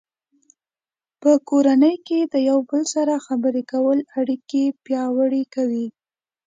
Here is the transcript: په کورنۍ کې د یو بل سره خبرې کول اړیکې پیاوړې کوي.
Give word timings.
په 1.21 1.31
کورنۍ 1.49 1.95
کې 2.07 2.19
د 2.33 2.35
یو 2.49 2.59
بل 2.69 2.83
سره 2.95 3.23
خبرې 3.27 3.63
کول 3.71 3.99
اړیکې 4.19 4.63
پیاوړې 4.85 5.43
کوي. 5.55 5.87